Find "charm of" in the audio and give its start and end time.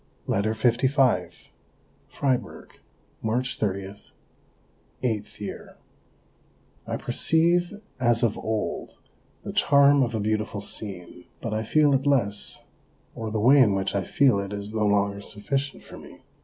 9.53-10.15